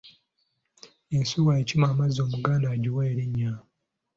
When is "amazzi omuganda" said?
1.93-2.65